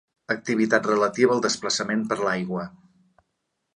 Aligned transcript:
Activitat 0.35 0.87
relativa 0.91 1.35
al 1.39 1.43
desplaçament 1.47 2.03
per 2.13 2.21
l'aigua. 2.23 2.65